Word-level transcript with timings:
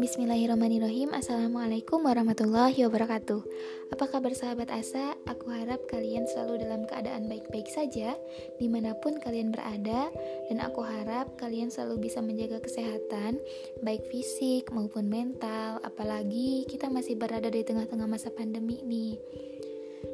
Bismillahirrahmanirrahim. 0.00 1.12
Assalamualaikum 1.12 2.00
warahmatullahi 2.00 2.80
wabarakatuh. 2.88 3.44
Apa 3.92 4.08
kabar 4.08 4.32
sahabat 4.32 4.72
Asa? 4.72 5.12
Aku 5.28 5.52
harap 5.52 5.84
kalian 5.92 6.24
selalu 6.32 6.64
dalam 6.64 6.88
keadaan 6.88 7.28
baik-baik 7.28 7.68
saja 7.68 8.16
Di 8.56 8.72
mana 8.72 8.96
pun 9.04 9.20
kalian 9.20 9.52
berada. 9.52 10.08
Dan 10.48 10.64
aku 10.64 10.80
harap 10.80 11.36
kalian 11.36 11.68
selalu 11.68 12.08
bisa 12.08 12.24
menjaga 12.24 12.64
kesehatan 12.64 13.36
Baik 13.84 14.08
fisik 14.08 14.72
maupun 14.72 15.12
mental. 15.12 15.84
Apalagi 15.84 16.64
kita 16.64 16.88
masih 16.88 17.20
berada 17.20 17.52
di 17.52 17.60
tengah-tengah 17.60 18.08
masa 18.08 18.32
pandemi 18.32 18.80
nih 18.80 19.20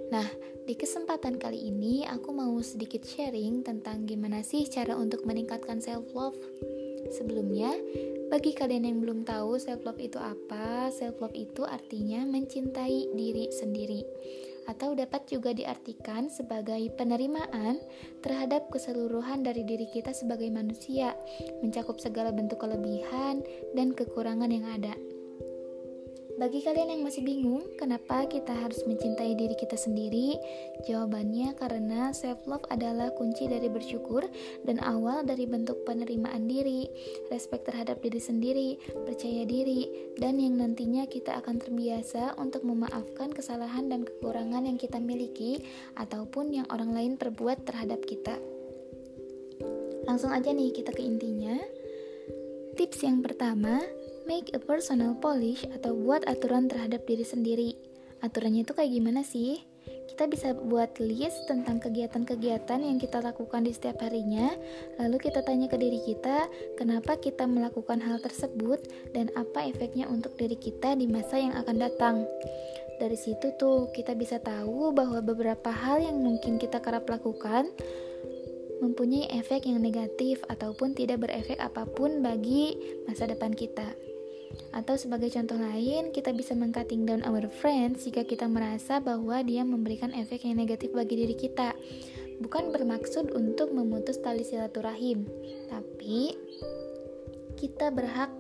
Nah, 0.09 0.29
di 0.65 0.75
kesempatan 0.77 1.37
kali 1.37 1.69
ini 1.69 2.05
aku 2.05 2.33
mau 2.33 2.57
sedikit 2.61 3.05
sharing 3.05 3.65
tentang 3.65 4.09
gimana 4.09 4.41
sih 4.45 4.65
cara 4.69 4.97
untuk 4.97 5.25
meningkatkan 5.29 5.81
self-love 5.81 6.37
Sebelumnya, 7.09 7.73
bagi 8.29 8.53
kalian 8.53 8.85
yang 8.85 8.99
belum 9.01 9.25
tahu 9.25 9.57
self 9.57 9.87
love 9.87 10.03
itu 10.03 10.21
apa, 10.21 10.93
self 10.93 11.17
love 11.23 11.33
itu 11.33 11.65
artinya 11.65 12.27
mencintai 12.29 13.17
diri 13.17 13.49
sendiri 13.49 14.03
atau 14.69 14.93
dapat 14.93 15.25
juga 15.25 15.57
diartikan 15.57 16.29
sebagai 16.29 16.93
penerimaan 16.93 17.81
terhadap 18.21 18.69
keseluruhan 18.69 19.41
dari 19.41 19.65
diri 19.65 19.89
kita 19.89 20.13
sebagai 20.13 20.53
manusia, 20.53 21.17
mencakup 21.65 21.97
segala 21.97 22.29
bentuk 22.29 22.61
kelebihan 22.61 23.41
dan 23.73 23.97
kekurangan 23.97 24.53
yang 24.53 24.69
ada. 24.69 24.93
Bagi 26.39 26.63
kalian 26.63 26.95
yang 26.95 27.03
masih 27.03 27.27
bingung, 27.27 27.67
kenapa 27.75 28.23
kita 28.31 28.55
harus 28.55 28.87
mencintai 28.87 29.35
diri 29.35 29.59
kita 29.59 29.75
sendiri? 29.75 30.39
Jawabannya 30.87 31.59
karena 31.59 32.15
self 32.15 32.47
love 32.47 32.63
adalah 32.71 33.11
kunci 33.19 33.51
dari 33.51 33.67
bersyukur 33.67 34.23
dan 34.63 34.79
awal 34.79 35.27
dari 35.27 35.51
bentuk 35.51 35.83
penerimaan 35.83 36.47
diri, 36.47 36.87
respect 37.35 37.67
terhadap 37.67 37.99
diri 38.07 38.23
sendiri, 38.23 38.79
percaya 39.03 39.43
diri, 39.51 40.15
dan 40.15 40.39
yang 40.39 40.63
nantinya 40.63 41.11
kita 41.11 41.35
akan 41.43 41.59
terbiasa 41.59 42.39
untuk 42.39 42.63
memaafkan 42.63 43.35
kesalahan 43.35 43.91
dan 43.91 44.07
kekurangan 44.07 44.63
yang 44.63 44.79
kita 44.79 45.03
miliki 45.03 45.67
ataupun 45.99 46.55
yang 46.55 46.71
orang 46.71 46.95
lain 46.95 47.13
perbuat 47.19 47.67
terhadap 47.67 47.99
kita. 48.07 48.39
Langsung 50.07 50.31
aja 50.31 50.55
nih 50.55 50.71
kita 50.71 50.95
ke 50.95 51.03
intinya. 51.03 51.59
Tips 52.79 53.03
yang 53.03 53.27
pertama, 53.27 53.83
Make 54.29 54.53
a 54.53 54.61
personal 54.61 55.17
polish 55.17 55.65
atau 55.73 55.97
buat 55.97 56.29
aturan 56.29 56.69
terhadap 56.69 57.09
diri 57.09 57.25
sendiri. 57.25 57.73
Aturannya 58.21 58.61
itu 58.61 58.77
kayak 58.77 58.93
gimana 58.93 59.25
sih? 59.25 59.65
Kita 59.89 60.29
bisa 60.29 60.53
buat 60.53 61.01
list 61.01 61.49
tentang 61.49 61.81
kegiatan-kegiatan 61.81 62.85
yang 62.85 63.01
kita 63.01 63.25
lakukan 63.25 63.65
di 63.65 63.73
setiap 63.73 64.05
harinya, 64.05 64.53
lalu 65.01 65.17
kita 65.17 65.41
tanya 65.41 65.65
ke 65.65 65.81
diri 65.81 66.05
kita, 66.05 66.45
kenapa 66.77 67.17
kita 67.17 67.49
melakukan 67.49 68.05
hal 68.05 68.21
tersebut 68.21 68.85
dan 69.17 69.33
apa 69.33 69.65
efeknya 69.65 70.05
untuk 70.13 70.37
diri 70.37 70.61
kita 70.61 70.93
di 70.93 71.09
masa 71.09 71.41
yang 71.41 71.57
akan 71.57 71.77
datang. 71.81 72.29
Dari 73.01 73.17
situ 73.17 73.57
tuh 73.57 73.89
kita 73.97 74.13
bisa 74.13 74.37
tahu 74.45 74.93
bahwa 74.93 75.25
beberapa 75.25 75.73
hal 75.73 76.05
yang 76.05 76.21
mungkin 76.21 76.61
kita 76.61 76.85
kerap 76.85 77.09
lakukan 77.09 77.73
mempunyai 78.85 79.31
efek 79.41 79.65
yang 79.65 79.81
negatif 79.81 80.43
ataupun 80.53 80.93
tidak 80.93 81.25
berefek 81.25 81.59
apa 81.63 81.87
pun 81.87 82.21
bagi 82.21 82.77
masa 83.07 83.25
depan 83.25 83.57
kita. 83.57 84.08
Atau 84.73 85.01
sebagai 85.01 85.33
contoh 85.33 85.57
lain, 85.57 86.13
kita 86.13 86.31
bisa 86.37 86.53
mengcutting 86.53 87.09
down 87.09 87.25
our 87.25 87.49
friends 87.49 88.05
jika 88.05 88.25
kita 88.25 88.47
merasa 88.47 89.01
bahwa 89.01 89.41
dia 89.43 89.65
memberikan 89.65 90.13
efek 90.13 90.45
yang 90.45 90.61
negatif 90.61 90.93
bagi 90.93 91.19
diri 91.19 91.37
kita. 91.37 91.73
Bukan 92.39 92.71
bermaksud 92.71 93.35
untuk 93.35 93.75
memutus 93.75 94.23
tali 94.23 94.47
silaturahim, 94.47 95.27
tapi 95.67 96.39
kita 97.59 97.91
berhak 97.91 98.31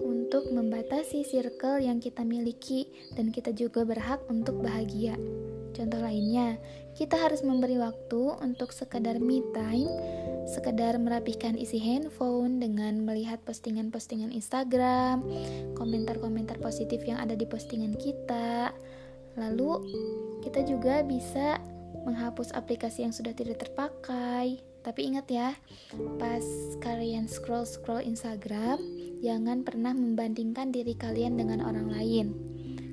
untuk 0.00 0.48
membatasi 0.48 1.28
circle 1.28 1.84
yang 1.84 2.00
kita 2.00 2.24
miliki 2.24 2.88
dan 3.12 3.28
kita 3.28 3.52
juga 3.52 3.84
berhak 3.84 4.24
untuk 4.32 4.64
bahagia. 4.64 5.20
Contoh 5.76 6.00
lainnya, 6.00 6.56
kita 6.96 7.20
harus 7.20 7.44
memberi 7.44 7.76
waktu 7.76 8.40
untuk 8.40 8.72
sekadar 8.72 9.20
me 9.20 9.44
time 9.52 9.92
sekedar 10.48 10.98
merapihkan 10.98 11.54
isi 11.54 11.78
handphone 11.78 12.58
dengan 12.58 13.02
melihat 13.06 13.38
postingan-postingan 13.46 14.34
Instagram, 14.34 15.22
komentar-komentar 15.78 16.58
positif 16.58 17.02
yang 17.06 17.22
ada 17.22 17.38
di 17.38 17.46
postingan 17.46 17.94
kita. 17.98 18.74
Lalu, 19.38 19.86
kita 20.44 20.66
juga 20.66 21.00
bisa 21.06 21.62
menghapus 22.04 22.52
aplikasi 22.52 23.06
yang 23.06 23.14
sudah 23.14 23.32
tidak 23.32 23.62
terpakai. 23.62 24.60
Tapi 24.82 25.00
ingat 25.06 25.30
ya, 25.30 25.54
pas 26.18 26.42
kalian 26.82 27.30
scroll-scroll 27.30 28.02
Instagram, 28.02 28.82
jangan 29.22 29.62
pernah 29.62 29.94
membandingkan 29.94 30.74
diri 30.74 30.98
kalian 30.98 31.38
dengan 31.38 31.62
orang 31.62 31.86
lain. 31.86 32.26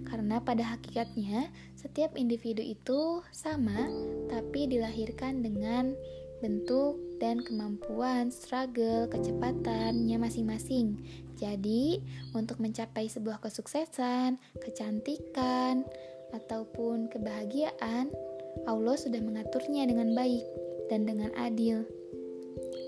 Karena 0.06 0.42
pada 0.42 0.78
hakikatnya, 0.78 1.50
setiap 1.74 2.14
individu 2.14 2.62
itu 2.62 3.26
sama, 3.34 3.90
tapi 4.30 4.70
dilahirkan 4.70 5.42
dengan 5.42 5.98
bentuk 6.40 7.00
dan 7.20 7.44
kemampuan, 7.44 8.32
struggle, 8.32 9.08
kecepatannya 9.12 10.18
masing-masing. 10.20 11.00
Jadi, 11.40 12.04
untuk 12.36 12.60
mencapai 12.60 13.08
sebuah 13.08 13.40
kesuksesan, 13.44 14.40
kecantikan, 14.60 15.88
ataupun 16.36 17.10
kebahagiaan, 17.10 18.12
Allah 18.68 18.96
sudah 19.00 19.22
mengaturnya 19.24 19.88
dengan 19.88 20.14
baik 20.14 20.44
dan 20.92 21.08
dengan 21.08 21.32
adil. 21.40 21.86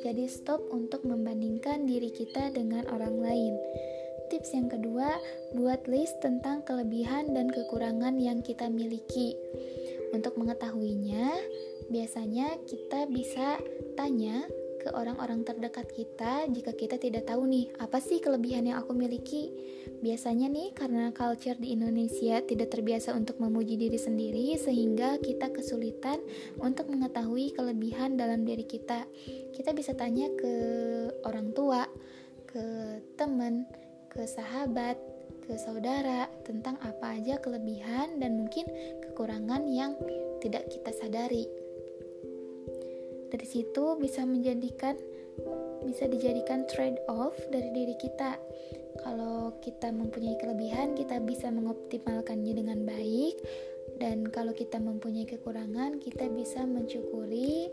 Jadi, 0.01 0.25
stop 0.27 0.61
untuk 0.73 1.05
membandingkan 1.05 1.85
diri 1.85 2.09
kita 2.09 2.49
dengan 2.51 2.89
orang 2.89 3.21
lain. 3.21 3.53
Tips 4.31 4.55
yang 4.55 4.71
kedua, 4.71 5.19
buat 5.59 5.85
list 5.91 6.23
tentang 6.23 6.63
kelebihan 6.63 7.35
dan 7.35 7.51
kekurangan 7.51 8.15
yang 8.15 8.39
kita 8.39 8.71
miliki. 8.71 9.35
Untuk 10.15 10.39
mengetahuinya, 10.39 11.35
biasanya 11.91 12.55
kita 12.63 13.05
bisa 13.11 13.59
tanya 13.99 14.47
ke 14.81 14.89
orang-orang 14.97 15.45
terdekat 15.45 15.93
kita 15.93 16.49
jika 16.49 16.73
kita 16.73 16.97
tidak 16.97 17.29
tahu 17.29 17.45
nih 17.45 17.69
apa 17.77 18.01
sih 18.01 18.17
kelebihan 18.17 18.65
yang 18.65 18.81
aku 18.81 18.97
miliki. 18.97 19.53
Biasanya 20.01 20.49
nih 20.49 20.73
karena 20.73 21.13
culture 21.13 21.53
di 21.61 21.77
Indonesia 21.77 22.41
tidak 22.41 22.73
terbiasa 22.73 23.13
untuk 23.13 23.37
memuji 23.37 23.77
diri 23.77 24.01
sendiri 24.01 24.57
sehingga 24.57 25.21
kita 25.21 25.53
kesulitan 25.53 26.17
untuk 26.57 26.89
mengetahui 26.89 27.53
kelebihan 27.53 28.17
dalam 28.17 28.41
diri 28.41 28.65
kita. 28.65 29.05
Kita 29.53 29.69
bisa 29.77 29.93
tanya 29.93 30.25
ke 30.33 30.53
orang 31.29 31.53
tua, 31.53 31.85
ke 32.49 32.97
teman, 33.13 33.69
ke 34.09 34.25
sahabat, 34.25 34.97
ke 35.45 35.53
saudara 35.61 36.25
tentang 36.41 36.81
apa 36.81 37.21
aja 37.21 37.37
kelebihan 37.37 38.17
dan 38.17 38.41
mungkin 38.41 38.65
kekurangan 39.05 39.69
yang 39.69 39.93
tidak 40.41 40.65
kita 40.73 40.89
sadari 40.89 41.60
dari 43.31 43.47
situ 43.47 43.95
bisa 43.95 44.27
menjadikan 44.27 44.99
bisa 45.87 46.05
dijadikan 46.11 46.67
trade 46.67 46.99
off 47.07 47.33
dari 47.49 47.71
diri 47.71 47.95
kita. 47.95 48.35
Kalau 49.01 49.55
kita 49.63 49.89
mempunyai 49.89 50.35
kelebihan 50.37 50.93
kita 50.93 51.23
bisa 51.23 51.47
mengoptimalkannya 51.49 52.53
dengan 52.53 52.83
baik. 52.83 53.39
Dan 53.97 54.29
kalau 54.29 54.53
kita 54.53 54.77
mempunyai 54.77 55.25
kekurangan 55.25 55.97
kita 56.03 56.29
bisa 56.29 56.67
mencukuri 56.67 57.71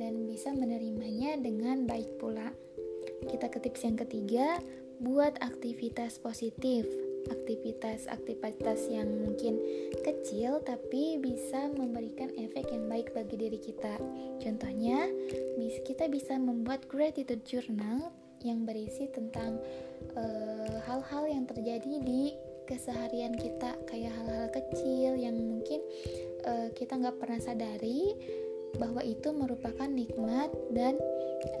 dan 0.00 0.26
bisa 0.26 0.50
menerimanya 0.50 1.38
dengan 1.38 1.86
baik 1.86 2.18
pula. 2.18 2.50
Kita 3.28 3.52
ke 3.52 3.60
tips 3.62 3.86
yang 3.86 3.96
ketiga 4.00 4.58
buat 4.98 5.36
aktivitas 5.42 6.18
positif 6.18 7.03
aktivitas-aktivitas 7.30 8.88
yang 8.92 9.08
mungkin 9.08 9.60
kecil 10.04 10.60
tapi 10.64 11.16
bisa 11.20 11.70
memberikan 11.72 12.32
efek 12.36 12.72
yang 12.72 12.88
baik 12.88 13.12
bagi 13.12 13.36
diri 13.36 13.58
kita. 13.60 13.96
Contohnya, 14.40 15.08
kita 15.84 16.08
bisa 16.08 16.36
membuat 16.36 16.88
gratitude 16.88 17.44
journal 17.44 18.12
yang 18.44 18.68
berisi 18.68 19.08
tentang 19.08 19.56
eh, 20.12 20.76
hal-hal 20.84 21.24
uh, 21.24 21.30
yang 21.32 21.48
terjadi 21.48 21.94
di 22.04 22.36
keseharian 22.68 23.36
kita 23.36 23.76
kayak 23.88 24.12
hal-hal 24.12 24.48
kecil 24.52 25.16
yang 25.16 25.36
mungkin 25.36 25.80
uh, 26.48 26.68
kita 26.72 26.96
nggak 26.96 27.20
pernah 27.20 27.40
sadari 27.40 28.16
bahwa 28.80 29.04
itu 29.04 29.30
merupakan 29.30 29.86
nikmat 29.86 30.50
dan 30.72 30.96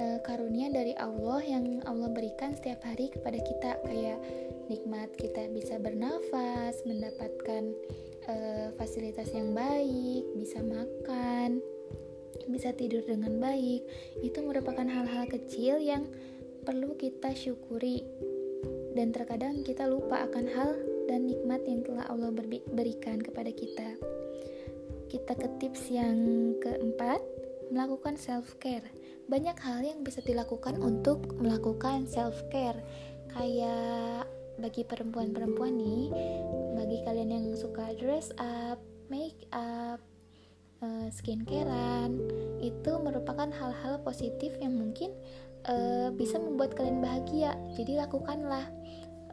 e, 0.00 0.04
karunia 0.24 0.72
dari 0.72 0.96
Allah 0.96 1.40
yang 1.44 1.84
Allah 1.84 2.08
berikan 2.10 2.56
setiap 2.56 2.82
hari 2.84 3.12
kepada 3.12 3.38
kita 3.40 3.70
kayak 3.84 4.20
nikmat 4.68 5.12
kita 5.16 5.48
bisa 5.52 5.76
bernafas, 5.76 6.80
mendapatkan 6.88 7.72
uh, 8.28 8.68
fasilitas 8.80 9.28
yang 9.32 9.52
baik, 9.52 10.24
bisa 10.36 10.60
makan, 10.64 11.60
bisa 12.48 12.72
tidur 12.72 13.04
dengan 13.04 13.36
baik. 13.40 13.84
Itu 14.24 14.44
merupakan 14.44 14.86
hal-hal 14.86 15.28
kecil 15.28 15.80
yang 15.80 16.08
perlu 16.64 16.96
kita 16.96 17.32
syukuri. 17.36 18.04
Dan 18.94 19.10
terkadang 19.10 19.66
kita 19.66 19.90
lupa 19.90 20.22
akan 20.22 20.46
hal 20.54 20.70
dan 21.10 21.26
nikmat 21.26 21.66
yang 21.66 21.82
telah 21.82 22.06
Allah 22.08 22.30
berikan 22.72 23.18
kepada 23.20 23.50
kita. 23.50 23.98
Kita 25.10 25.34
ke 25.34 25.48
tips 25.60 25.90
yang 25.90 26.16
keempat, 26.62 27.20
melakukan 27.74 28.14
self 28.16 28.54
care 28.62 28.86
banyak 29.28 29.56
hal 29.60 29.80
yang 29.80 30.00
bisa 30.04 30.20
dilakukan 30.20 30.76
untuk 30.80 31.36
melakukan 31.40 32.04
self 32.04 32.36
care 32.52 32.78
kayak 33.32 34.28
bagi 34.60 34.86
perempuan-perempuan 34.86 35.74
nih 35.74 36.06
bagi 36.78 36.98
kalian 37.02 37.30
yang 37.34 37.46
suka 37.58 37.90
dress 37.98 38.30
up 38.38 38.78
make 39.10 39.48
up 39.50 39.98
uh, 40.84 41.08
skincarean 41.10 42.20
itu 42.60 42.92
merupakan 43.00 43.48
hal-hal 43.48 44.00
positif 44.04 44.54
yang 44.60 44.76
mungkin 44.76 45.12
uh, 45.68 46.08
bisa 46.14 46.40
membuat 46.40 46.76
kalian 46.76 47.00
bahagia. 47.04 47.52
Jadi 47.76 48.00
lakukanlah 48.00 48.64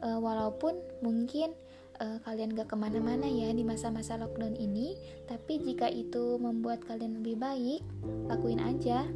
uh, 0.04 0.18
walaupun 0.20 0.78
mungkin 1.00 1.54
kalian 2.02 2.58
gak 2.58 2.66
ke 2.66 2.74
mana-mana 2.74 3.30
ya 3.30 3.54
di 3.54 3.62
masa-masa 3.62 4.18
lockdown 4.18 4.58
ini 4.58 4.98
tapi 5.30 5.62
jika 5.62 5.86
itu 5.86 6.34
membuat 6.34 6.82
kalian 6.82 7.22
lebih 7.22 7.38
baik 7.38 7.78
lakuin 8.26 8.58
aja 8.58 9.06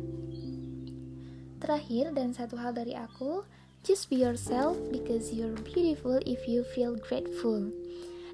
terakhir 1.59 2.13
dan 2.13 2.37
satu 2.37 2.57
hal 2.61 2.77
dari 2.77 2.93
aku 2.93 3.45
just 3.87 4.11
be 4.11 4.19
yourself 4.19 4.75
because 4.91 5.31
you're 5.31 5.57
beautiful 5.63 6.19
if 6.27 6.43
you 6.45 6.67
feel 6.75 6.99
grateful. 6.99 7.71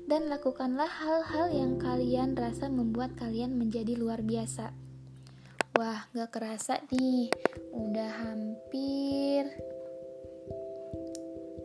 Dan 0.08 0.26
lakukanlah 0.26 0.90
hal-hal 0.90 1.52
yang 1.54 1.78
kalian 1.78 2.34
rasa 2.34 2.66
membuat 2.66 3.14
kalian 3.14 3.54
menjadi 3.54 3.94
luar 3.94 4.24
biasa. 4.24 4.74
Wah, 5.78 6.04
gak 6.12 6.36
kerasa 6.36 6.82
nih, 6.90 7.32
udah 7.72 8.10
hampir 8.20 9.48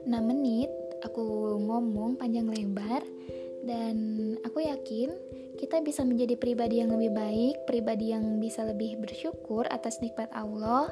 6 0.08 0.16
menit 0.24 0.72
aku 1.04 1.60
ngomong 1.60 2.16
panjang 2.16 2.48
lebar 2.48 3.04
dan 3.68 3.98
aku 4.48 4.64
yakin 4.64 5.12
kita 5.58 5.82
bisa 5.82 6.06
menjadi 6.06 6.38
pribadi 6.38 6.80
yang 6.80 6.94
lebih 6.94 7.12
baik, 7.18 7.56
pribadi 7.66 8.14
yang 8.14 8.38
bisa 8.38 8.62
lebih 8.64 9.02
bersyukur 9.02 9.66
atas 9.68 9.98
nikmat 10.00 10.30
Allah, 10.32 10.86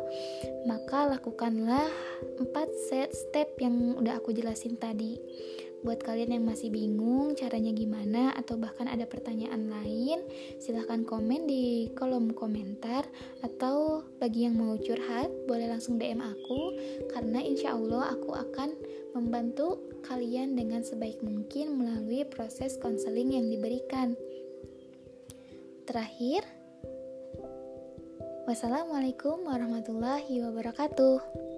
maka 0.66 1.06
lakukanlah 1.16 1.86
4 2.42 2.50
set 2.90 3.14
step 3.14 3.54
yang 3.62 3.96
udah 3.96 4.18
aku 4.18 4.34
jelasin 4.34 4.76
tadi. 4.76 5.22
Buat 5.82 6.06
kalian 6.06 6.40
yang 6.40 6.46
masih 6.48 6.70
bingung 6.70 7.34
caranya 7.36 7.74
gimana 7.76 8.32
atau 8.38 8.56
bahkan 8.56 8.88
ada 8.88 9.04
pertanyaan 9.10 9.68
lain, 9.68 10.24
silahkan 10.62 11.04
komen 11.04 11.50
di 11.50 11.92
kolom 11.98 12.32
komentar 12.32 13.04
atau 13.42 14.06
bagi 14.22 14.48
yang 14.48 14.56
mau 14.56 14.78
curhat 14.78 15.28
boleh 15.50 15.68
langsung 15.68 15.98
DM 15.98 16.22
aku 16.24 16.78
karena 17.12 17.42
insya 17.44 17.76
Allah 17.76 18.16
aku 18.16 18.32
akan 18.32 18.70
membantu 19.18 19.82
kalian 20.06 20.54
dengan 20.54 20.86
sebaik 20.86 21.20
mungkin 21.26 21.82
melalui 21.82 22.24
proses 22.30 22.78
konseling 22.78 23.34
yang 23.34 23.50
diberikan. 23.50 24.14
Terakhir, 25.86 26.44
wassalamualaikum 28.46 29.46
warahmatullahi 29.46 30.42
wabarakatuh. 30.44 31.55